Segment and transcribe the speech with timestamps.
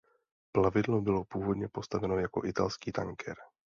[0.51, 3.35] Plavidlo bylo původně postaveno jako italský tanker.